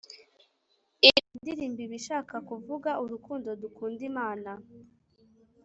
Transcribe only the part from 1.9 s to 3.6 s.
ishaka kuvuga urukundo